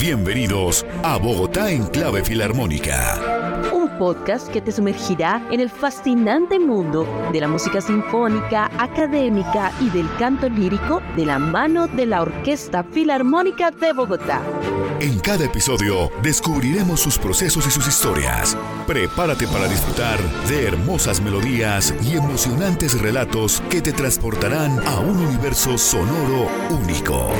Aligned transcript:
Bienvenidos 0.00 0.86
a 1.02 1.18
Bogotá 1.18 1.70
en 1.70 1.84
clave 1.88 2.24
filarmónica 2.24 3.40
un 3.72 3.88
podcast 3.98 4.48
que 4.48 4.60
te 4.60 4.72
sumergirá 4.72 5.46
en 5.50 5.60
el 5.60 5.70
fascinante 5.70 6.58
mundo 6.58 7.06
de 7.32 7.40
la 7.40 7.48
música 7.48 7.80
sinfónica, 7.80 8.70
académica 8.78 9.72
y 9.80 9.90
del 9.90 10.08
canto 10.18 10.48
lírico 10.48 11.00
de 11.16 11.26
la 11.26 11.38
mano 11.38 11.86
de 11.86 12.06
la 12.06 12.22
Orquesta 12.22 12.82
Filarmónica 12.84 13.70
de 13.70 13.92
Bogotá. 13.92 14.42
En 15.00 15.18
cada 15.20 15.44
episodio 15.44 16.10
descubriremos 16.22 17.00
sus 17.00 17.18
procesos 17.18 17.66
y 17.66 17.70
sus 17.70 17.86
historias. 17.86 18.56
Prepárate 18.86 19.46
para 19.46 19.68
disfrutar 19.68 20.18
de 20.48 20.66
hermosas 20.66 21.20
melodías 21.20 21.94
y 22.02 22.16
emocionantes 22.16 23.00
relatos 23.00 23.62
que 23.70 23.80
te 23.80 23.92
transportarán 23.92 24.78
a 24.86 25.00
un 25.00 25.16
universo 25.18 25.78
sonoro 25.78 26.48
único. 26.70 27.30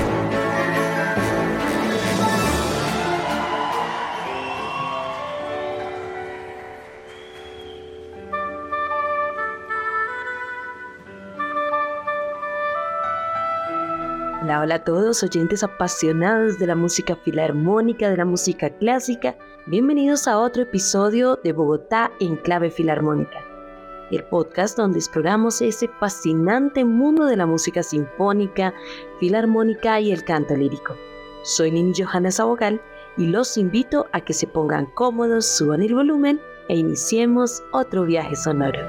Hola, 14.50 14.62
hola 14.62 14.74
a 14.74 14.84
todos, 14.84 15.22
oyentes 15.22 15.62
apasionados 15.62 16.58
de 16.58 16.66
la 16.66 16.74
música 16.74 17.14
filarmónica, 17.14 18.10
de 18.10 18.16
la 18.16 18.24
música 18.24 18.68
clásica. 18.68 19.36
Bienvenidos 19.66 20.26
a 20.26 20.40
otro 20.40 20.64
episodio 20.64 21.38
de 21.44 21.52
Bogotá 21.52 22.10
en 22.18 22.34
clave 22.34 22.68
filarmónica, 22.68 23.38
el 24.10 24.24
podcast 24.24 24.76
donde 24.76 24.98
exploramos 24.98 25.62
ese 25.62 25.86
fascinante 26.00 26.84
mundo 26.84 27.26
de 27.26 27.36
la 27.36 27.46
música 27.46 27.84
sinfónica, 27.84 28.74
filarmónica 29.20 30.00
y 30.00 30.10
el 30.10 30.24
canto 30.24 30.56
lírico. 30.56 30.96
Soy 31.44 31.70
Nini 31.70 31.92
Johanna 31.96 32.32
Sabogal 32.32 32.80
y 33.16 33.28
los 33.28 33.56
invito 33.56 34.08
a 34.10 34.20
que 34.20 34.32
se 34.32 34.48
pongan 34.48 34.86
cómodos, 34.86 35.46
suban 35.46 35.80
el 35.80 35.94
volumen 35.94 36.40
e 36.68 36.74
iniciemos 36.74 37.62
otro 37.70 38.04
viaje 38.04 38.34
sonoro. 38.34 38.80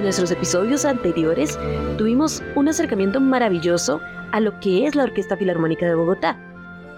En 0.00 0.04
nuestros 0.04 0.30
episodios 0.30 0.86
anteriores 0.86 1.58
tuvimos 1.98 2.42
un 2.54 2.68
acercamiento 2.68 3.20
maravilloso 3.20 4.00
a 4.32 4.40
lo 4.40 4.58
que 4.58 4.86
es 4.86 4.94
la 4.94 5.04
Orquesta 5.04 5.36
Filarmónica 5.36 5.84
de 5.84 5.94
Bogotá. 5.94 6.38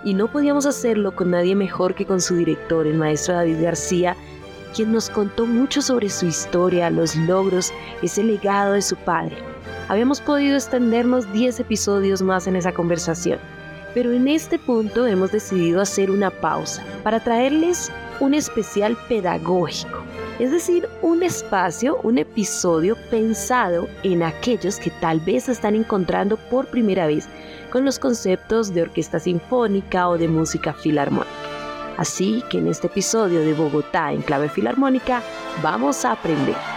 Y 0.04 0.14
no 0.14 0.30
podíamos 0.30 0.66
hacerlo 0.66 1.10
con 1.16 1.32
nadie 1.32 1.56
mejor 1.56 1.96
que 1.96 2.06
con 2.06 2.20
su 2.20 2.36
director, 2.36 2.86
el 2.86 2.94
maestro 2.94 3.34
David 3.34 3.60
García, 3.60 4.14
quien 4.72 4.92
nos 4.92 5.10
contó 5.10 5.46
mucho 5.46 5.82
sobre 5.82 6.08
su 6.10 6.26
historia, 6.26 6.90
los 6.90 7.16
logros, 7.16 7.72
ese 8.02 8.22
legado 8.22 8.74
de 8.74 8.82
su 8.82 8.94
padre. 8.94 9.36
Habíamos 9.88 10.20
podido 10.20 10.54
extendernos 10.54 11.30
10 11.32 11.58
episodios 11.58 12.22
más 12.22 12.46
en 12.46 12.54
esa 12.54 12.70
conversación, 12.70 13.40
pero 13.94 14.12
en 14.12 14.28
este 14.28 14.60
punto 14.60 15.08
hemos 15.08 15.32
decidido 15.32 15.80
hacer 15.80 16.08
una 16.08 16.30
pausa 16.30 16.84
para 17.02 17.18
traerles 17.18 17.90
un 18.20 18.34
especial 18.34 18.96
pedagógico 19.08 20.04
es 20.42 20.50
decir, 20.50 20.88
un 21.02 21.22
espacio, 21.22 22.00
un 22.02 22.18
episodio 22.18 22.96
pensado 23.10 23.88
en 24.02 24.24
aquellos 24.24 24.80
que 24.80 24.90
tal 24.90 25.20
vez 25.20 25.48
están 25.48 25.76
encontrando 25.76 26.36
por 26.36 26.66
primera 26.66 27.06
vez 27.06 27.28
con 27.70 27.84
los 27.84 28.00
conceptos 28.00 28.74
de 28.74 28.82
orquesta 28.82 29.20
sinfónica 29.20 30.08
o 30.08 30.18
de 30.18 30.26
música 30.26 30.72
filarmónica. 30.72 31.30
Así 31.96 32.42
que 32.50 32.58
en 32.58 32.66
este 32.66 32.88
episodio 32.88 33.38
de 33.38 33.54
Bogotá 33.54 34.12
en 34.12 34.22
clave 34.22 34.48
filarmónica 34.48 35.22
vamos 35.62 36.04
a 36.04 36.10
aprender 36.10 36.71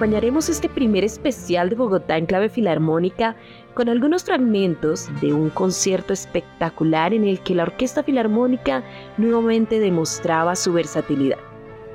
acompañaremos 0.00 0.48
este 0.48 0.70
primer 0.70 1.04
especial 1.04 1.68
de 1.68 1.76
Bogotá 1.76 2.16
en 2.16 2.24
clave 2.24 2.48
filarmónica 2.48 3.36
con 3.74 3.90
algunos 3.90 4.24
fragmentos 4.24 5.10
de 5.20 5.34
un 5.34 5.50
concierto 5.50 6.14
espectacular 6.14 7.12
en 7.12 7.24
el 7.24 7.38
que 7.40 7.54
la 7.54 7.64
Orquesta 7.64 8.02
Filarmónica 8.02 8.82
nuevamente 9.18 9.78
demostraba 9.78 10.56
su 10.56 10.72
versatilidad. 10.72 11.36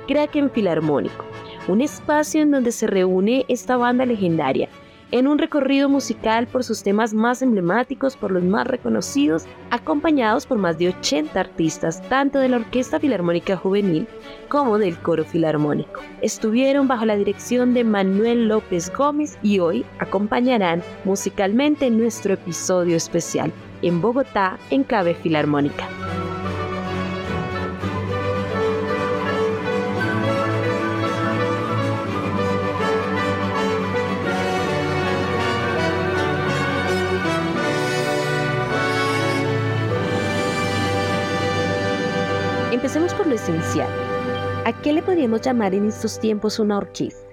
Kraken 0.06 0.52
Filarmónico, 0.52 1.24
un 1.66 1.80
espacio 1.80 2.42
en 2.42 2.52
donde 2.52 2.70
se 2.70 2.86
reúne 2.86 3.44
esta 3.48 3.76
banda 3.76 4.06
legendaria 4.06 4.68
en 5.12 5.26
un 5.26 5.38
recorrido 5.38 5.88
musical 5.88 6.46
por 6.46 6.64
sus 6.64 6.82
temas 6.82 7.14
más 7.14 7.42
emblemáticos, 7.42 8.16
por 8.16 8.30
los 8.30 8.42
más 8.42 8.66
reconocidos, 8.66 9.44
acompañados 9.70 10.46
por 10.46 10.58
más 10.58 10.78
de 10.78 10.88
80 10.88 11.38
artistas, 11.38 12.02
tanto 12.08 12.38
de 12.38 12.48
la 12.48 12.56
Orquesta 12.56 12.98
Filarmónica 12.98 13.56
Juvenil 13.56 14.06
como 14.48 14.78
del 14.78 14.98
Coro 14.98 15.24
Filarmónico. 15.24 16.00
Estuvieron 16.22 16.88
bajo 16.88 17.04
la 17.04 17.16
dirección 17.16 17.74
de 17.74 17.84
Manuel 17.84 18.48
López 18.48 18.92
Gómez 18.92 19.38
y 19.42 19.58
hoy 19.58 19.84
acompañarán 19.98 20.82
musicalmente 21.04 21.90
nuestro 21.90 22.34
episodio 22.34 22.96
especial 22.96 23.52
en 23.82 24.00
Bogotá 24.00 24.58
en 24.70 24.84
clave 24.84 25.14
filarmónica. 25.14 25.88
Empecemos 42.96 43.18
por 43.18 43.26
lo 43.26 43.34
esencial. 43.34 43.90
¿A 44.64 44.72
qué 44.80 44.90
le 44.90 45.02
podríamos 45.02 45.42
llamar 45.42 45.74
en 45.74 45.86
estos 45.86 46.18
tiempos 46.18 46.58
una 46.58 46.78
orquesta? 46.78 47.28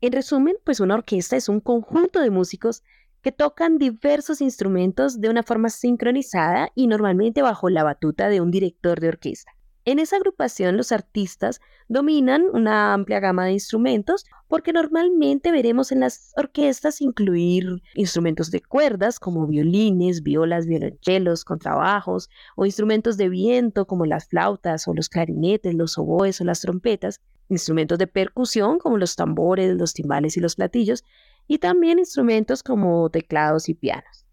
En 0.00 0.10
resumen, 0.10 0.56
pues 0.64 0.80
una 0.80 0.94
orquesta 0.94 1.36
es 1.36 1.50
un 1.50 1.60
conjunto 1.60 2.18
de 2.18 2.30
músicos 2.30 2.82
que 3.20 3.30
tocan 3.30 3.76
diversos 3.76 4.40
instrumentos 4.40 5.20
de 5.20 5.28
una 5.28 5.42
forma 5.42 5.68
sincronizada 5.68 6.70
y 6.74 6.86
normalmente 6.86 7.42
bajo 7.42 7.68
la 7.68 7.84
batuta 7.84 8.30
de 8.30 8.40
un 8.40 8.50
director 8.50 8.98
de 8.98 9.08
orquesta. 9.08 9.52
En 9.86 10.00
esa 10.00 10.16
agrupación 10.16 10.76
los 10.76 10.90
artistas 10.90 11.60
dominan 11.86 12.42
una 12.52 12.92
amplia 12.92 13.20
gama 13.20 13.44
de 13.44 13.52
instrumentos 13.52 14.24
porque 14.48 14.72
normalmente 14.72 15.52
veremos 15.52 15.92
en 15.92 16.00
las 16.00 16.32
orquestas 16.36 17.00
incluir 17.00 17.84
instrumentos 17.94 18.50
de 18.50 18.60
cuerdas 18.60 19.20
como 19.20 19.46
violines, 19.46 20.24
violas, 20.24 20.66
violonchelos, 20.66 21.44
contrabajos 21.44 22.28
o 22.56 22.66
instrumentos 22.66 23.16
de 23.16 23.28
viento 23.28 23.86
como 23.86 24.06
las 24.06 24.26
flautas 24.26 24.88
o 24.88 24.92
los 24.92 25.08
clarinetes, 25.08 25.72
los 25.72 25.96
oboes 25.98 26.40
o 26.40 26.44
las 26.44 26.62
trompetas, 26.62 27.20
instrumentos 27.48 27.96
de 27.96 28.08
percusión 28.08 28.80
como 28.80 28.98
los 28.98 29.14
tambores, 29.14 29.76
los 29.76 29.94
timbales 29.94 30.36
y 30.36 30.40
los 30.40 30.56
platillos 30.56 31.04
y 31.46 31.58
también 31.58 32.00
instrumentos 32.00 32.64
como 32.64 33.08
teclados 33.10 33.68
y 33.68 33.74
pianos. 33.74 34.26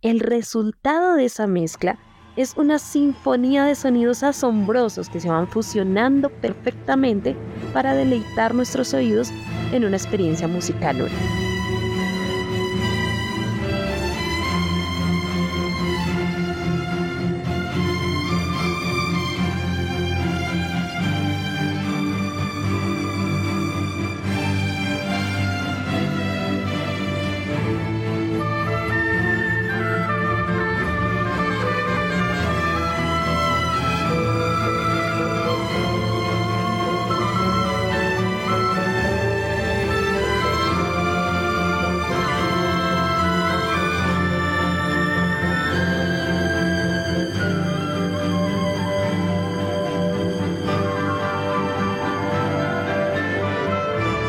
El 0.00 0.20
resultado 0.20 1.16
de 1.16 1.26
esa 1.26 1.46
mezcla 1.46 1.98
es 2.36 2.54
una 2.56 2.78
sinfonía 2.78 3.64
de 3.64 3.74
sonidos 3.74 4.22
asombrosos 4.22 5.08
que 5.08 5.20
se 5.20 5.28
van 5.28 5.48
fusionando 5.48 6.30
perfectamente 6.30 7.36
para 7.72 7.94
deleitar 7.94 8.54
nuestros 8.54 8.92
oídos 8.94 9.30
en 9.72 9.84
una 9.84 9.96
experiencia 9.96 10.48
musical 10.48 11.00
única. 11.00 11.53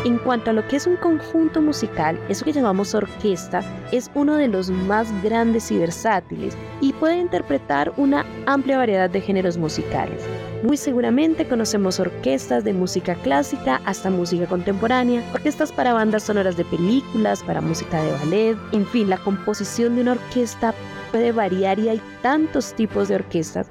En 0.06 0.18
cuanto 0.18 0.50
a 0.50 0.52
lo 0.52 0.64
que 0.68 0.76
es 0.76 0.86
un 0.86 0.94
conjunto 0.94 1.60
musical, 1.60 2.16
eso 2.28 2.44
que 2.44 2.52
llamamos 2.52 2.94
orquesta 2.94 3.64
es 3.90 4.08
uno 4.14 4.36
de 4.36 4.46
los 4.46 4.70
más 4.70 5.08
grandes 5.24 5.72
y 5.72 5.78
versátiles 5.78 6.56
y 6.80 6.92
puede 6.92 7.16
interpretar 7.16 7.92
una 7.96 8.24
amplia 8.46 8.78
variedad 8.78 9.10
de 9.10 9.20
géneros 9.20 9.58
musicales. 9.58 10.22
Muy 10.62 10.76
seguramente 10.76 11.48
conocemos 11.48 11.98
orquestas 11.98 12.62
de 12.62 12.72
música 12.72 13.16
clásica 13.16 13.80
hasta 13.84 14.08
música 14.08 14.46
contemporánea, 14.46 15.24
orquestas 15.34 15.72
para 15.72 15.92
bandas 15.92 16.22
sonoras 16.22 16.56
de 16.56 16.64
películas, 16.66 17.42
para 17.42 17.60
música 17.60 18.00
de 18.00 18.12
ballet, 18.12 18.56
en 18.70 18.86
fin, 18.86 19.10
la 19.10 19.18
composición 19.18 19.96
de 19.96 20.02
una 20.02 20.12
orquesta 20.12 20.72
puede 21.10 21.32
variar 21.32 21.80
y 21.80 21.88
hay 21.88 22.00
tantos 22.22 22.74
tipos 22.74 23.08
de 23.08 23.16
orquestas, 23.16 23.66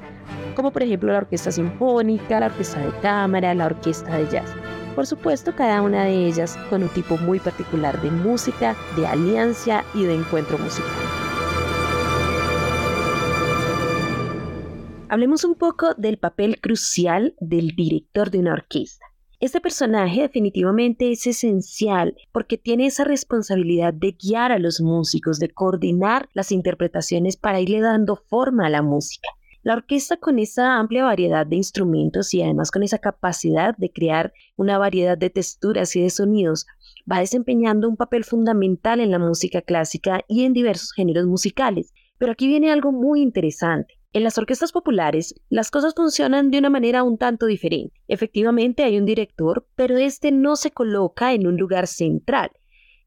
como 0.54 0.72
por 0.72 0.84
ejemplo 0.84 1.14
la 1.14 1.20
orquesta 1.20 1.54
sinfónica, 1.54 2.42
la 2.42 2.48
orquesta 2.48 2.82
de 2.82 2.92
cámara, 3.00 3.54
la 3.54 3.68
orquesta 3.68 4.18
de 4.18 4.28
jazz. 4.30 4.50
Por 4.96 5.06
supuesto, 5.06 5.54
cada 5.54 5.82
una 5.82 6.06
de 6.06 6.26
ellas 6.26 6.58
con 6.70 6.82
un 6.82 6.90
tipo 6.90 7.18
muy 7.18 7.40
particular 7.40 8.02
de 8.02 8.12
música, 8.12 8.78
de 8.96 9.06
alianza 9.06 9.84
y 9.94 10.06
de 10.06 10.16
encuentro 10.16 10.58
musical. 10.58 10.90
Hablemos 15.10 15.44
un 15.44 15.56
poco 15.56 15.94
del 15.96 16.18
papel 16.18 16.60
crucial 16.62 17.36
del 17.40 17.76
director 17.76 18.32
de 18.32 18.40
una 18.40 18.54
orquesta. 18.54 19.06
Este 19.42 19.60
personaje 19.60 20.22
definitivamente 20.22 21.12
es 21.12 21.28
esencial 21.28 22.16
porque 22.32 22.58
tiene 22.58 22.86
esa 22.86 23.04
responsabilidad 23.04 23.94
de 23.94 24.14
guiar 24.14 24.54
a 24.54 24.60
los 24.60 24.80
músicos, 24.80 25.40
de 25.40 25.50
coordinar 25.50 26.30
las 26.34 26.54
interpretaciones 26.54 27.36
para 27.36 27.60
irle 27.60 27.82
dando 27.82 28.16
forma 28.16 28.66
a 28.66 28.70
la 28.70 28.82
música. 28.82 29.28
La 29.66 29.74
orquesta 29.74 30.18
con 30.18 30.38
esa 30.38 30.78
amplia 30.78 31.06
variedad 31.06 31.44
de 31.44 31.56
instrumentos 31.56 32.36
y 32.36 32.44
además 32.44 32.70
con 32.70 32.84
esa 32.84 33.00
capacidad 33.00 33.76
de 33.76 33.92
crear 33.92 34.32
una 34.56 34.78
variedad 34.78 35.18
de 35.18 35.32
texturas 35.32 35.96
y 35.96 36.04
de 36.04 36.12
sonidos 36.12 36.68
va 37.12 37.18
desempeñando 37.18 37.90
un 37.90 37.98
papel 37.98 38.26
fundamental 38.26 39.00
en 39.00 39.10
la 39.10 39.18
música 39.18 39.64
clásica 39.64 40.22
y 40.28 40.44
en 40.44 40.54
diversos 40.54 40.92
géneros 40.92 41.26
musicales. 41.26 41.96
Pero 42.20 42.34
aquí 42.34 42.48
viene 42.48 42.72
algo 42.72 42.92
muy 42.92 43.24
interesante. 43.24 43.96
En 44.14 44.24
las 44.24 44.38
orquestas 44.38 44.72
populares, 44.72 45.34
las 45.50 45.72
cosas 45.72 45.96
funcionan 45.96 46.52
de 46.52 46.60
una 46.60 46.70
manera 46.70 47.02
un 47.02 47.18
tanto 47.18 47.48
diferente. 47.48 48.00
Efectivamente 48.08 48.84
hay 48.84 49.00
un 49.00 49.06
director, 49.06 49.68
pero 49.76 49.98
este 49.98 50.32
no 50.32 50.58
se 50.58 50.70
coloca 50.70 51.34
en 51.34 51.48
un 51.48 51.58
lugar 51.58 51.88
central. 51.88 52.52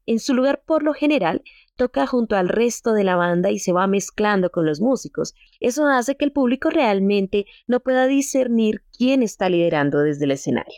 En 0.05 0.19
su 0.19 0.33
lugar, 0.33 0.61
por 0.65 0.83
lo 0.83 0.93
general, 0.93 1.41
toca 1.79 2.05
junto 2.05 2.35
al 2.35 2.49
resto 2.49 2.91
de 2.91 3.05
la 3.05 3.15
banda 3.15 3.51
y 3.51 3.57
se 3.57 3.71
va 3.71 3.87
mezclando 3.87 4.51
con 4.51 4.65
los 4.65 4.81
músicos. 4.81 5.33
Eso 5.61 5.87
hace 5.87 6.17
que 6.17 6.25
el 6.25 6.33
público 6.33 6.69
realmente 6.69 7.45
no 7.67 7.79
pueda 7.79 8.05
discernir 8.05 8.83
quién 8.95 9.23
está 9.23 9.47
liderando 9.47 9.99
desde 9.99 10.25
el 10.25 10.31
escenario. 10.31 10.75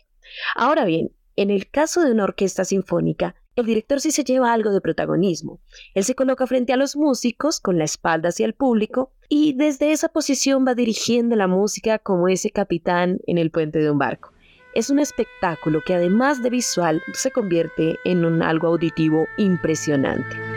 Ahora 0.56 0.86
bien, 0.86 1.12
en 1.36 1.50
el 1.50 1.71
caso 1.71 2.01
de 2.01 2.12
una 2.12 2.25
orquesta 2.25 2.65
sinfónica, 2.65 3.36
el 3.56 3.65
director 3.65 4.00
sí 4.00 4.12
se 4.12 4.24
lleva 4.24 4.53
algo 4.53 4.71
de 4.71 4.80
protagonismo. 4.80 5.59
Él 5.95 6.03
se 6.03 6.13
coloca 6.13 6.45
frente 6.45 6.71
a 6.71 6.77
los 6.77 6.95
músicos 6.95 7.59
con 7.59 7.80
la 7.80 7.83
espalda 7.83 8.30
hacia 8.30 8.45
el 8.45 8.53
público 8.53 9.12
y 9.27 9.53
desde 9.53 9.92
esa 9.94 10.07
posición 10.07 10.68
va 10.68 10.75
dirigiendo 10.75 11.36
la 11.36 11.48
música 11.48 11.98
como 11.98 12.27
ese 12.27 12.51
capitán 12.51 13.18
en 13.25 13.39
el 13.39 13.50
puente 13.50 13.80
de 13.80 13.89
un 13.89 13.98
barco. 13.98 14.33
Es 14.75 14.92
un 14.92 15.00
espectáculo 15.00 15.81
que 15.83 15.95
además 15.95 16.44
de 16.44 16.51
visual 16.51 17.01
se 17.13 17.31
convierte 17.31 17.98
en 18.06 18.24
un 18.24 18.44
algo 18.44 18.68
auditivo 18.68 19.25
impresionante. 19.38 20.50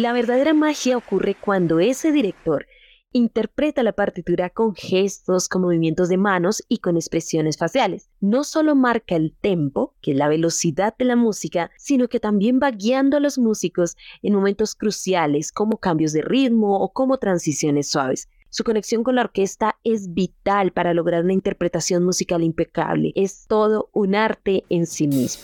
La 0.00 0.12
verdadera 0.12 0.54
magia 0.54 0.96
ocurre 0.96 1.34
cuando 1.34 1.80
ese 1.80 2.12
director 2.12 2.68
interpreta 3.10 3.82
la 3.82 3.94
partitura 3.94 4.48
con 4.48 4.76
gestos, 4.76 5.48
con 5.48 5.62
movimientos 5.62 6.08
de 6.08 6.16
manos 6.16 6.62
y 6.68 6.78
con 6.78 6.94
expresiones 6.94 7.56
faciales. 7.56 8.08
No 8.20 8.44
solo 8.44 8.76
marca 8.76 9.16
el 9.16 9.34
tempo, 9.40 9.96
que 10.00 10.12
es 10.12 10.16
la 10.16 10.28
velocidad 10.28 10.94
de 10.96 11.04
la 11.04 11.16
música, 11.16 11.72
sino 11.76 12.06
que 12.06 12.20
también 12.20 12.60
va 12.62 12.70
guiando 12.70 13.16
a 13.16 13.20
los 13.20 13.38
músicos 13.38 13.96
en 14.22 14.34
momentos 14.34 14.76
cruciales 14.76 15.50
como 15.50 15.78
cambios 15.78 16.12
de 16.12 16.22
ritmo 16.22 16.78
o 16.78 16.92
como 16.92 17.18
transiciones 17.18 17.88
suaves. 17.90 18.28
Su 18.50 18.62
conexión 18.62 19.02
con 19.02 19.16
la 19.16 19.22
orquesta 19.22 19.80
es 19.82 20.14
vital 20.14 20.70
para 20.70 20.94
lograr 20.94 21.24
una 21.24 21.32
interpretación 21.32 22.04
musical 22.04 22.44
impecable. 22.44 23.10
Es 23.16 23.48
todo 23.48 23.90
un 23.92 24.14
arte 24.14 24.62
en 24.68 24.86
sí 24.86 25.08
mismo. 25.08 25.42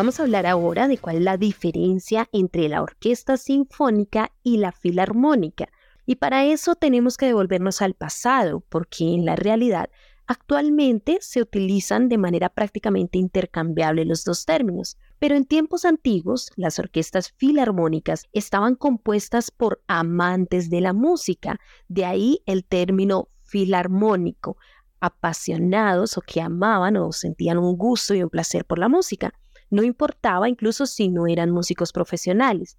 Vamos 0.00 0.18
a 0.18 0.22
hablar 0.22 0.46
ahora 0.46 0.88
de 0.88 0.96
cuál 0.96 1.16
es 1.16 1.22
la 1.22 1.36
diferencia 1.36 2.26
entre 2.32 2.70
la 2.70 2.80
orquesta 2.80 3.36
sinfónica 3.36 4.32
y 4.42 4.56
la 4.56 4.72
filarmónica. 4.72 5.68
Y 6.06 6.14
para 6.14 6.46
eso 6.46 6.74
tenemos 6.74 7.18
que 7.18 7.26
devolvernos 7.26 7.82
al 7.82 7.92
pasado, 7.92 8.64
porque 8.70 9.04
en 9.04 9.26
la 9.26 9.36
realidad 9.36 9.90
actualmente 10.26 11.18
se 11.20 11.42
utilizan 11.42 12.08
de 12.08 12.16
manera 12.16 12.48
prácticamente 12.48 13.18
intercambiable 13.18 14.06
los 14.06 14.24
dos 14.24 14.46
términos. 14.46 14.96
Pero 15.18 15.34
en 15.34 15.44
tiempos 15.44 15.84
antiguos, 15.84 16.50
las 16.56 16.78
orquestas 16.78 17.34
filarmónicas 17.36 18.24
estaban 18.32 18.76
compuestas 18.76 19.50
por 19.50 19.82
amantes 19.86 20.70
de 20.70 20.80
la 20.80 20.94
música, 20.94 21.60
de 21.88 22.06
ahí 22.06 22.42
el 22.46 22.64
término 22.64 23.28
filarmónico, 23.42 24.56
apasionados 24.98 26.16
o 26.16 26.22
que 26.22 26.40
amaban 26.40 26.96
o 26.96 27.12
sentían 27.12 27.58
un 27.58 27.76
gusto 27.76 28.14
y 28.14 28.22
un 28.22 28.30
placer 28.30 28.64
por 28.64 28.78
la 28.78 28.88
música. 28.88 29.34
No 29.70 29.82
importaba 29.82 30.48
incluso 30.48 30.86
si 30.86 31.08
no 31.08 31.26
eran 31.26 31.50
músicos 31.50 31.92
profesionales. 31.92 32.76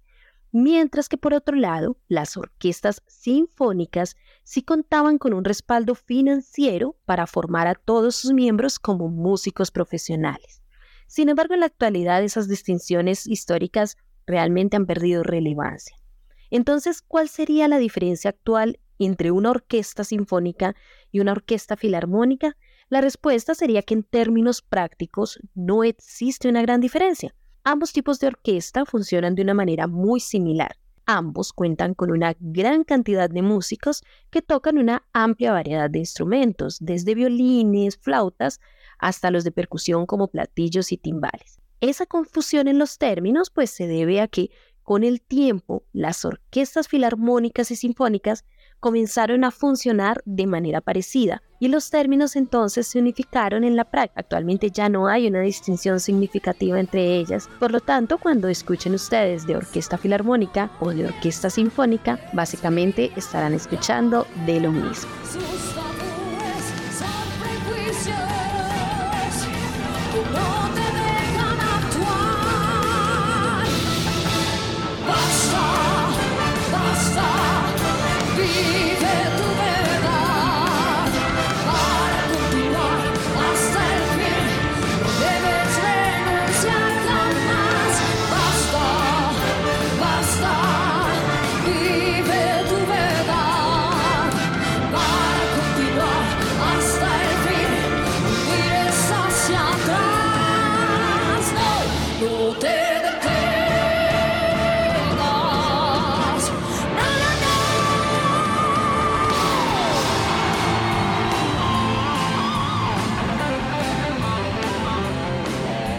Mientras 0.52 1.08
que 1.08 1.16
por 1.16 1.32
otro 1.32 1.56
lado, 1.56 1.96
las 2.08 2.36
orquestas 2.36 3.02
sinfónicas 3.06 4.16
sí 4.44 4.62
contaban 4.62 5.16
con 5.16 5.32
un 5.32 5.44
respaldo 5.44 5.94
financiero 5.94 6.96
para 7.06 7.26
formar 7.26 7.66
a 7.66 7.74
todos 7.74 8.16
sus 8.16 8.34
miembros 8.34 8.78
como 8.78 9.08
músicos 9.08 9.70
profesionales. 9.70 10.62
Sin 11.06 11.30
embargo, 11.30 11.54
en 11.54 11.60
la 11.60 11.66
actualidad 11.66 12.22
esas 12.22 12.48
distinciones 12.48 13.26
históricas 13.26 13.96
realmente 14.26 14.76
han 14.76 14.86
perdido 14.86 15.22
relevancia. 15.22 15.96
Entonces, 16.50 17.00
¿cuál 17.00 17.30
sería 17.30 17.66
la 17.66 17.78
diferencia 17.78 18.28
actual 18.28 18.78
entre 18.98 19.30
una 19.30 19.50
orquesta 19.50 20.04
sinfónica 20.04 20.76
y 21.12 21.20
una 21.20 21.32
orquesta 21.32 21.76
filarmónica? 21.76 22.56
La 22.88 23.00
respuesta 23.00 23.54
sería 23.54 23.82
que 23.82 23.94
en 23.94 24.02
términos 24.02 24.62
prácticos 24.62 25.38
no 25.54 25.84
existe 25.84 26.48
una 26.48 26.62
gran 26.62 26.80
diferencia. 26.80 27.34
Ambos 27.62 27.92
tipos 27.92 28.18
de 28.18 28.26
orquesta 28.26 28.84
funcionan 28.84 29.36
de 29.36 29.42
una 29.42 29.54
manera 29.54 29.86
muy 29.86 30.18
similar. 30.18 30.76
Ambos 31.06 31.52
cuentan 31.52 31.94
con 31.94 32.10
una 32.10 32.34
gran 32.40 32.84
cantidad 32.84 33.30
de 33.30 33.42
músicos 33.42 34.02
que 34.30 34.42
tocan 34.42 34.78
una 34.78 35.04
amplia 35.12 35.52
variedad 35.52 35.90
de 35.90 36.00
instrumentos, 36.00 36.78
desde 36.80 37.14
violines, 37.14 37.98
flautas, 37.98 38.60
hasta 38.98 39.30
los 39.30 39.44
de 39.44 39.52
percusión 39.52 40.06
como 40.06 40.28
platillos 40.28 40.92
y 40.92 40.96
timbales. 40.96 41.60
Esa 41.80 42.06
confusión 42.06 42.68
en 42.68 42.78
los 42.78 42.98
términos 42.98 43.50
pues 43.50 43.70
se 43.70 43.88
debe 43.88 44.20
a 44.20 44.28
que 44.28 44.50
con 44.82 45.04
el 45.04 45.20
tiempo 45.20 45.84
las 45.92 46.24
orquestas 46.24 46.88
filarmónicas 46.88 47.70
y 47.70 47.76
sinfónicas 47.76 48.44
comenzaron 48.82 49.44
a 49.44 49.52
funcionar 49.52 50.20
de 50.24 50.44
manera 50.48 50.80
parecida 50.80 51.40
y 51.60 51.68
los 51.68 51.88
términos 51.88 52.34
entonces 52.34 52.88
se 52.88 52.98
unificaron 52.98 53.62
en 53.62 53.76
la 53.76 53.84
práctica. 53.84 54.20
Actualmente 54.20 54.72
ya 54.72 54.88
no 54.88 55.06
hay 55.06 55.28
una 55.28 55.40
distinción 55.42 56.00
significativa 56.00 56.80
entre 56.80 57.16
ellas, 57.16 57.48
por 57.60 57.70
lo 57.70 57.78
tanto 57.78 58.18
cuando 58.18 58.48
escuchen 58.48 58.94
ustedes 58.94 59.46
de 59.46 59.54
orquesta 59.54 59.96
filarmónica 59.96 60.72
o 60.80 60.90
de 60.90 61.06
orquesta 61.06 61.48
sinfónica, 61.48 62.18
básicamente 62.32 63.12
estarán 63.14 63.54
escuchando 63.54 64.26
de 64.46 64.58
lo 64.58 64.72
mismo. 64.72 65.08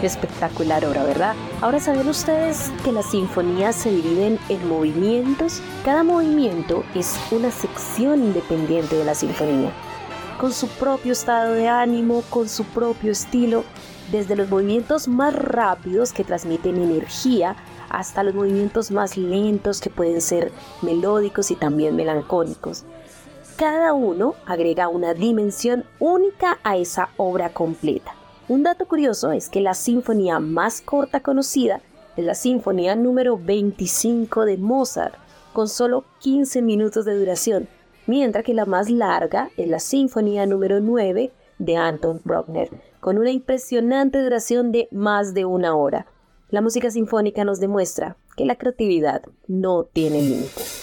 Espectacular 0.04 0.84
obra, 0.84 1.02
¿verdad? 1.02 1.34
Ahora 1.62 1.80
saben 1.80 2.06
ustedes 2.06 2.70
que 2.84 2.92
las 2.92 3.10
sinfonías 3.10 3.74
se 3.74 3.90
dividen 3.90 4.38
en 4.50 4.68
movimientos. 4.68 5.62
Cada 5.82 6.02
movimiento 6.02 6.84
es 6.94 7.18
una 7.30 7.50
sección 7.50 8.22
independiente 8.22 8.96
de 8.96 9.04
la 9.06 9.14
sinfonía, 9.14 9.72
con 10.38 10.52
su 10.52 10.68
propio 10.68 11.12
estado 11.12 11.54
de 11.54 11.68
ánimo, 11.68 12.22
con 12.28 12.50
su 12.50 12.64
propio 12.64 13.12
estilo, 13.12 13.64
desde 14.12 14.36
los 14.36 14.50
movimientos 14.50 15.08
más 15.08 15.34
rápidos 15.34 16.12
que 16.12 16.22
transmiten 16.22 16.76
energía 16.76 17.56
hasta 17.88 18.22
los 18.22 18.34
movimientos 18.34 18.90
más 18.90 19.16
lentos 19.16 19.80
que 19.80 19.88
pueden 19.88 20.20
ser 20.20 20.52
melódicos 20.82 21.50
y 21.50 21.56
también 21.56 21.96
melancólicos. 21.96 22.84
Cada 23.56 23.94
uno 23.94 24.34
agrega 24.44 24.88
una 24.88 25.14
dimensión 25.14 25.84
única 25.98 26.58
a 26.62 26.76
esa 26.76 27.08
obra 27.16 27.54
completa. 27.54 28.14
Un 28.46 28.62
dato 28.62 28.86
curioso 28.86 29.32
es 29.32 29.48
que 29.48 29.62
la 29.62 29.72
sinfonía 29.72 30.38
más 30.38 30.82
corta 30.82 31.20
conocida 31.20 31.80
es 32.14 32.26
la 32.26 32.34
sinfonía 32.34 32.94
número 32.94 33.38
25 33.38 34.44
de 34.44 34.58
Mozart, 34.58 35.14
con 35.54 35.66
solo 35.66 36.04
15 36.20 36.60
minutos 36.60 37.06
de 37.06 37.18
duración, 37.18 37.68
mientras 38.06 38.44
que 38.44 38.52
la 38.52 38.66
más 38.66 38.90
larga 38.90 39.48
es 39.56 39.66
la 39.68 39.78
sinfonía 39.78 40.44
número 40.44 40.80
9 40.80 41.32
de 41.58 41.76
Anton 41.76 42.20
Bruckner, 42.22 42.68
con 43.00 43.16
una 43.16 43.30
impresionante 43.30 44.22
duración 44.22 44.72
de 44.72 44.88
más 44.90 45.32
de 45.32 45.46
una 45.46 45.74
hora. 45.74 46.06
La 46.50 46.60
música 46.60 46.90
sinfónica 46.90 47.44
nos 47.44 47.60
demuestra 47.60 48.18
que 48.36 48.44
la 48.44 48.56
creatividad 48.56 49.22
no 49.48 49.84
tiene 49.84 50.20
límites. 50.20 50.82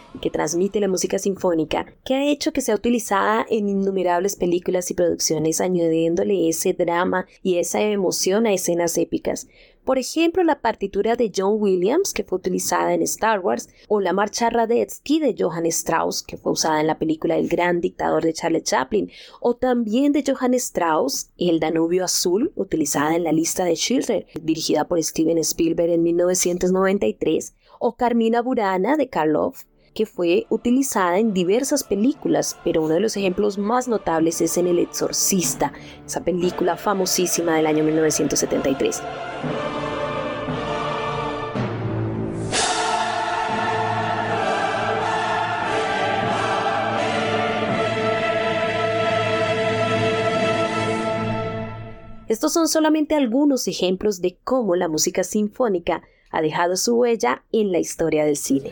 que 0.19 0.29
transmite 0.29 0.79
la 0.79 0.87
música 0.87 1.19
sinfónica, 1.19 1.85
que 2.03 2.15
ha 2.15 2.29
hecho 2.29 2.51
que 2.51 2.61
sea 2.61 2.75
utilizada 2.75 3.45
en 3.49 3.69
innumerables 3.69 4.35
películas 4.35 4.91
y 4.91 4.93
producciones, 4.93 5.61
añadiéndole 5.61 6.49
ese 6.49 6.73
drama 6.73 7.27
y 7.43 7.57
esa 7.57 7.81
emoción 7.81 8.45
a 8.45 8.53
escenas 8.53 8.97
épicas. 8.97 9.47
Por 9.83 9.97
ejemplo, 9.97 10.43
la 10.43 10.61
partitura 10.61 11.15
de 11.15 11.31
John 11.35 11.55
Williams, 11.59 12.13
que 12.13 12.23
fue 12.23 12.37
utilizada 12.37 12.93
en 12.93 13.01
Star 13.01 13.39
Wars, 13.39 13.67
o 13.87 13.99
la 13.99 14.13
marcha 14.13 14.51
Radetzky 14.51 15.19
de 15.19 15.35
Johann 15.37 15.65
Strauss, 15.65 16.21
que 16.21 16.37
fue 16.37 16.51
usada 16.51 16.81
en 16.81 16.87
la 16.87 16.99
película 16.99 17.35
El 17.35 17.47
Gran 17.47 17.81
Dictador 17.81 18.23
de 18.23 18.33
Charles 18.33 18.63
Chaplin, 18.63 19.09
o 19.39 19.55
también 19.55 20.13
de 20.13 20.23
Johann 20.25 20.53
Strauss, 20.53 21.31
El 21.37 21.59
Danubio 21.59 22.05
Azul, 22.05 22.51
utilizada 22.55 23.15
en 23.15 23.23
la 23.23 23.31
lista 23.31 23.65
de 23.65 23.75
Schiller, 23.75 24.27
dirigida 24.39 24.87
por 24.87 25.01
Steven 25.01 25.39
Spielberg 25.39 25.91
en 25.91 26.03
1993, 26.03 27.55
o 27.79 27.95
Carmina 27.95 28.43
Burana 28.43 28.97
de 28.97 29.09
Karloff, 29.09 29.63
que 29.93 30.05
fue 30.05 30.45
utilizada 30.49 31.19
en 31.19 31.33
diversas 31.33 31.83
películas, 31.83 32.57
pero 32.63 32.81
uno 32.81 32.93
de 32.93 32.99
los 32.99 33.17
ejemplos 33.17 33.57
más 33.57 33.87
notables 33.87 34.41
es 34.41 34.57
en 34.57 34.67
El 34.67 34.79
Exorcista, 34.79 35.73
esa 36.05 36.23
película 36.23 36.77
famosísima 36.77 37.55
del 37.55 37.67
año 37.67 37.83
1973. 37.83 39.01
Estos 52.31 52.53
son 52.53 52.69
solamente 52.69 53.15
algunos 53.15 53.67
ejemplos 53.67 54.21
de 54.21 54.37
cómo 54.45 54.77
la 54.77 54.87
música 54.87 55.21
sinfónica 55.25 56.01
ha 56.31 56.41
dejado 56.41 56.77
su 56.77 56.95
huella 56.95 57.43
en 57.51 57.73
la 57.73 57.79
historia 57.79 58.23
del 58.23 58.37
cine. 58.37 58.71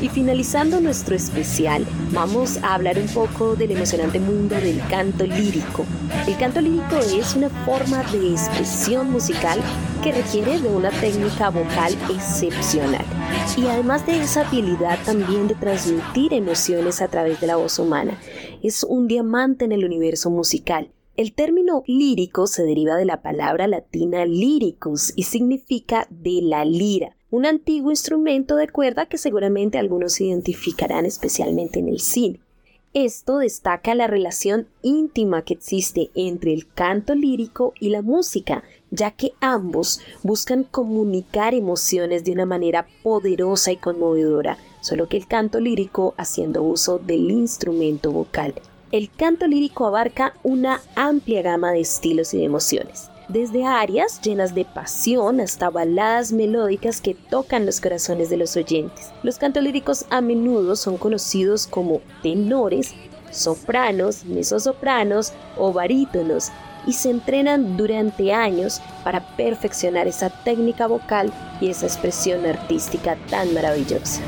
Y 0.00 0.08
finalizando 0.08 0.80
nuestro 0.80 1.16
especial, 1.16 1.84
vamos 2.12 2.58
a 2.58 2.74
hablar 2.74 2.98
un 2.98 3.08
poco 3.08 3.56
del 3.56 3.72
emocionante 3.72 4.20
mundo 4.20 4.54
del 4.54 4.80
canto 4.88 5.26
lírico. 5.26 5.84
El 6.24 6.36
canto 6.36 6.60
lírico 6.60 6.98
es 6.98 7.34
una 7.34 7.48
forma 7.48 8.04
de 8.04 8.30
expresión 8.30 9.10
musical 9.10 9.58
que 10.04 10.12
requiere 10.12 10.60
de 10.60 10.68
una 10.68 10.90
técnica 10.90 11.50
vocal 11.50 11.94
excepcional 12.10 13.04
y 13.56 13.66
además 13.66 14.06
de 14.06 14.20
esa 14.20 14.46
habilidad 14.46 14.98
también 15.04 15.48
de 15.48 15.56
transmitir 15.56 16.32
emociones 16.32 17.02
a 17.02 17.08
través 17.08 17.40
de 17.40 17.48
la 17.48 17.56
voz 17.56 17.80
humana. 17.80 18.20
Es 18.62 18.84
un 18.84 19.08
diamante 19.08 19.64
en 19.64 19.72
el 19.72 19.84
universo 19.84 20.30
musical. 20.30 20.92
El 21.16 21.32
término 21.32 21.82
lírico 21.88 22.46
se 22.46 22.62
deriva 22.62 22.94
de 22.94 23.04
la 23.04 23.20
palabra 23.20 23.66
latina 23.66 24.24
lyricus 24.24 25.12
y 25.16 25.24
significa 25.24 26.06
de 26.10 26.40
la 26.42 26.64
lira 26.64 27.17
un 27.30 27.44
antiguo 27.44 27.90
instrumento 27.90 28.56
de 28.56 28.68
cuerda 28.68 29.06
que 29.06 29.18
seguramente 29.18 29.78
algunos 29.78 30.20
identificarán 30.20 31.04
especialmente 31.04 31.78
en 31.78 31.88
el 31.88 32.00
cine. 32.00 32.40
Esto 32.94 33.38
destaca 33.38 33.94
la 33.94 34.06
relación 34.06 34.66
íntima 34.80 35.42
que 35.42 35.52
existe 35.52 36.10
entre 36.14 36.54
el 36.54 36.66
canto 36.66 37.14
lírico 37.14 37.74
y 37.78 37.90
la 37.90 38.00
música, 38.00 38.64
ya 38.90 39.10
que 39.10 39.34
ambos 39.40 40.00
buscan 40.22 40.64
comunicar 40.64 41.52
emociones 41.52 42.24
de 42.24 42.32
una 42.32 42.46
manera 42.46 42.86
poderosa 43.02 43.72
y 43.72 43.76
conmovedora, 43.76 44.56
solo 44.80 45.06
que 45.06 45.18
el 45.18 45.26
canto 45.26 45.60
lírico 45.60 46.14
haciendo 46.16 46.62
uso 46.62 46.98
del 46.98 47.30
instrumento 47.30 48.10
vocal. 48.10 48.54
El 48.90 49.10
canto 49.10 49.46
lírico 49.46 49.86
abarca 49.86 50.32
una 50.42 50.80
amplia 50.96 51.42
gama 51.42 51.72
de 51.72 51.80
estilos 51.80 52.32
y 52.32 52.38
de 52.38 52.44
emociones 52.44 53.10
desde 53.28 53.64
arias 53.64 54.20
llenas 54.20 54.54
de 54.54 54.64
pasión 54.64 55.40
hasta 55.40 55.70
baladas 55.70 56.32
melódicas 56.32 57.00
que 57.00 57.14
tocan 57.14 57.66
los 57.66 57.80
corazones 57.80 58.30
de 58.30 58.38
los 58.38 58.56
oyentes. 58.56 59.12
Los 59.22 59.38
cantolíricos 59.38 60.06
a 60.10 60.20
menudo 60.20 60.76
son 60.76 60.96
conocidos 60.96 61.66
como 61.66 62.00
tenores, 62.22 62.94
sopranos, 63.30 64.24
mesosopranos 64.24 65.32
o 65.56 65.72
barítonos 65.72 66.50
y 66.86 66.94
se 66.94 67.10
entrenan 67.10 67.76
durante 67.76 68.32
años 68.32 68.80
para 69.04 69.36
perfeccionar 69.36 70.08
esa 70.08 70.30
técnica 70.30 70.86
vocal 70.86 71.32
y 71.60 71.68
esa 71.68 71.86
expresión 71.86 72.46
artística 72.46 73.16
tan 73.28 73.52
maravillosa. 73.52 74.22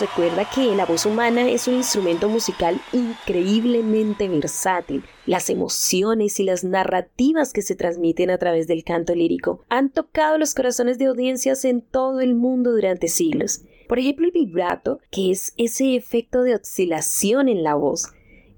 Recuerda 0.00 0.48
que 0.48 0.74
la 0.74 0.86
voz 0.86 1.06
humana 1.06 1.48
es 1.48 1.68
un 1.68 1.74
instrumento 1.74 2.28
musical 2.28 2.80
increíblemente 2.92 4.28
versátil. 4.28 5.04
Las 5.26 5.50
emociones 5.50 6.38
y 6.40 6.44
las 6.44 6.64
narrativas 6.64 7.52
que 7.52 7.62
se 7.62 7.74
transmiten 7.74 8.30
a 8.30 8.38
través 8.38 8.66
del 8.66 8.84
canto 8.84 9.14
lírico 9.14 9.64
han 9.68 9.90
tocado 9.90 10.38
los 10.38 10.54
corazones 10.54 10.98
de 10.98 11.06
audiencias 11.06 11.64
en 11.64 11.80
todo 11.80 12.20
el 12.20 12.34
mundo 12.34 12.72
durante 12.72 13.08
siglos. 13.08 13.62
Por 13.88 13.98
ejemplo, 13.98 14.26
el 14.26 14.32
vibrato, 14.32 15.00
que 15.10 15.30
es 15.30 15.52
ese 15.56 15.96
efecto 15.96 16.42
de 16.42 16.54
oscilación 16.54 17.48
en 17.48 17.62
la 17.62 17.74
voz, 17.74 18.12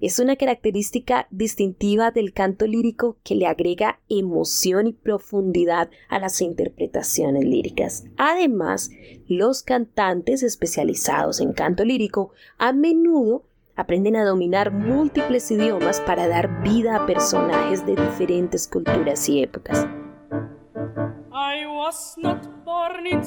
es 0.07 0.21
una 0.21 0.37
característica 0.37 1.27
distintiva 1.33 2.13
del 2.13 2.33
canto 2.33 2.69
lírico 2.69 3.17
que 3.25 3.35
le 3.35 3.49
agrega 3.49 3.99
emoción 4.09 4.87
y 4.87 4.93
profundidad 4.93 5.91
a 6.09 6.21
las 6.21 6.41
interpretaciones 6.41 7.45
líricas. 7.45 8.05
Además, 8.17 8.91
los 9.27 9.65
cantantes 9.65 10.45
especializados 10.45 11.41
en 11.41 11.53
canto 11.53 11.85
lírico 11.85 12.31
a 12.57 12.73
menudo 12.73 13.47
aprenden 13.75 14.15
a 14.15 14.25
dominar 14.25 14.71
múltiples 14.71 15.51
idiomas 15.51 16.01
para 16.01 16.29
dar 16.29 16.63
vida 16.63 16.95
a 16.95 17.07
personajes 17.07 17.85
de 17.85 17.97
diferentes 17.97 18.69
culturas 18.69 19.29
y 19.29 19.43
épocas. 19.43 19.89
I 21.33 21.67
was 21.67 22.15
not 22.17 22.47
born 22.65 23.09
in. 23.09 23.23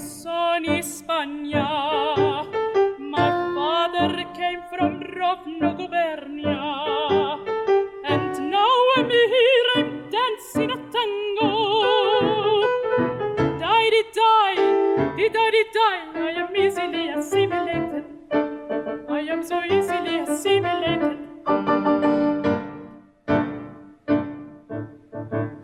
Rovno 5.30 5.76
gubernia. 5.76 7.38
And 8.04 8.50
now 8.50 8.78
I'm 8.96 9.10
here, 9.12 9.70
I'm 9.76 10.10
dancing 10.10 10.72
a 10.72 10.78
tango. 10.94 11.52
Die, 13.60 13.90
di, 13.94 14.04
die, 14.18 14.56
di, 15.18 15.30
die, 15.30 15.52
di, 15.56 15.64
die. 15.78 16.02
I 16.18 16.32
am 16.42 16.56
easily 16.56 17.10
assimilated. 17.10 18.06
I 19.08 19.20
am 19.30 19.44
so 19.44 19.62
easily 19.66 20.18
assimilated. 20.22 21.20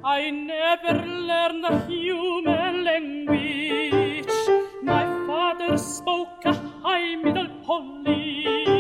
I 0.04 0.30
never 0.30 0.94
learned 1.32 1.66
a 1.66 1.80
human 1.88 2.84
language. 2.84 4.36
My 4.84 5.06
father 5.26 5.76
spoke 5.76 6.46
a 6.46 6.54
high 6.84 7.16
middle 7.16 7.50
Polish. 7.66 8.75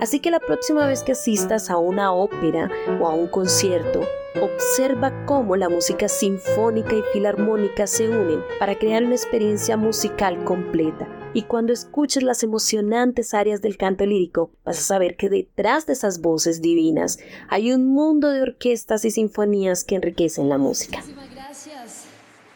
Así 0.00 0.20
que 0.20 0.30
la 0.30 0.40
próxima 0.40 0.86
vez 0.86 1.02
que 1.02 1.12
asistas 1.12 1.70
a 1.70 1.76
una 1.76 2.12
ópera 2.12 2.70
o 3.00 3.06
a 3.06 3.14
un 3.14 3.28
concierto, 3.28 4.00
observa 4.40 5.24
cómo 5.26 5.56
la 5.56 5.68
música 5.68 6.08
sinfónica 6.08 6.94
y 6.94 7.02
filarmónica 7.12 7.86
se 7.86 8.08
unen 8.08 8.40
para 8.58 8.78
crear 8.78 9.04
una 9.04 9.14
experiencia 9.14 9.76
musical 9.76 10.42
completa. 10.44 11.08
Y 11.34 11.42
cuando 11.42 11.72
escuches 11.72 12.22
las 12.22 12.42
emocionantes 12.42 13.34
áreas 13.34 13.62
del 13.62 13.76
canto 13.76 14.04
lírico, 14.04 14.50
vas 14.64 14.78
a 14.78 14.82
saber 14.82 15.16
que 15.16 15.28
detrás 15.28 15.86
de 15.86 15.92
esas 15.92 16.20
voces 16.20 16.60
divinas 16.60 17.18
hay 17.48 17.72
un 17.72 17.86
mundo 17.86 18.30
de 18.30 18.42
orquestas 18.42 19.04
y 19.04 19.10
sinfonías 19.10 19.84
que 19.84 19.94
enriquecen 19.94 20.48
la 20.48 20.58
música. 20.58 20.98
Muchísimas 20.98 21.30
gracias, 21.30 22.04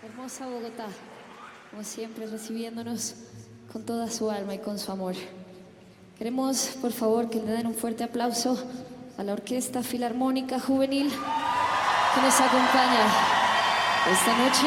hermosa 0.04 0.46
Bogotá, 0.46 0.88
como 1.70 1.84
siempre 1.84 2.26
recibiéndonos 2.26 3.14
con 3.72 3.84
toda 3.84 4.10
su 4.10 4.30
alma 4.30 4.54
y 4.54 4.58
con 4.58 4.78
su 4.78 4.90
amor. 4.90 5.14
Queremos, 6.18 6.70
por 6.80 6.92
favor, 6.92 7.28
que 7.28 7.36
le 7.36 7.52
den 7.52 7.66
un 7.66 7.74
fuerte 7.74 8.02
aplauso 8.02 8.56
a 9.18 9.22
la 9.22 9.34
Orquesta 9.34 9.82
Filarmónica 9.82 10.58
Juvenil 10.58 11.10
que 11.10 12.20
nos 12.22 12.40
acompaña 12.40 13.04
esta 14.10 14.34
noche. 14.38 14.66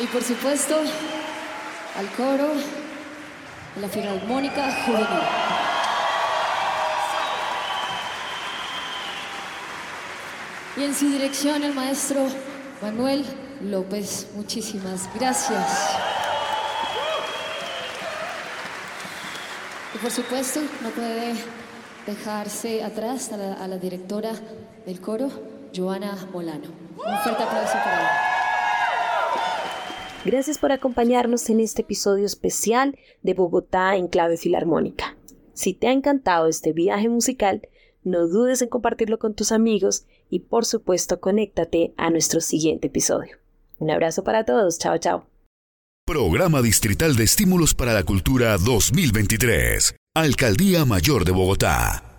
Y 0.00 0.06
por 0.06 0.24
supuesto, 0.24 0.74
al 1.96 2.08
coro 2.16 2.48
de 3.76 3.80
la 3.80 3.88
Filarmónica 3.88 4.84
Juvenil. 4.84 5.39
Y 10.80 10.84
en 10.84 10.94
su 10.94 11.10
dirección 11.10 11.62
el 11.62 11.74
maestro 11.74 12.26
Manuel 12.80 13.22
López. 13.62 14.28
Muchísimas 14.34 15.10
gracias. 15.14 15.90
Y 19.94 19.98
por 19.98 20.10
supuesto, 20.10 20.60
no 20.82 20.88
puede 20.88 21.34
dejarse 22.06 22.82
atrás 22.82 23.30
a 23.30 23.68
la, 23.68 23.76
directora 23.76 24.32
del 24.86 25.02
coro, 25.02 25.28
Joana 25.76 26.16
Molano. 26.32 26.68
Un 26.96 27.18
fuerte 27.18 27.42
aplauso 27.42 27.74
para 27.74 28.00
ella. 28.00 28.10
Gracias 30.24 30.56
por 30.56 30.72
acompañarnos 30.72 31.50
en 31.50 31.60
este 31.60 31.82
episodio 31.82 32.24
especial 32.24 32.98
de 33.20 33.34
Bogotá 33.34 33.96
en 33.96 34.08
clave 34.08 34.38
filarmónica. 34.38 35.14
Si 35.52 35.74
te 35.74 35.88
ha 35.88 35.92
encantado 35.92 36.46
este 36.46 36.72
viaje 36.72 37.10
musical, 37.10 37.68
no 38.02 38.26
dudes 38.28 38.62
en 38.62 38.68
compartirlo 38.68 39.18
con 39.18 39.34
tus 39.34 39.52
amigos 39.52 40.04
y 40.28 40.40
por 40.40 40.64
supuesto 40.64 41.20
conéctate 41.20 41.92
a 41.96 42.10
nuestro 42.10 42.40
siguiente 42.40 42.88
episodio. 42.88 43.36
Un 43.78 43.90
abrazo 43.90 44.24
para 44.24 44.44
todos, 44.44 44.78
chao 44.78 44.98
chao. 44.98 45.26
Programa 46.06 46.60
Distrital 46.60 47.14
de 47.14 47.24
Estímulos 47.24 47.74
para 47.74 47.92
la 47.92 48.02
Cultura 48.02 48.56
2023. 48.58 49.94
Alcaldía 50.16 50.84
Mayor 50.84 51.24
de 51.24 51.30
Bogotá. 51.30 52.09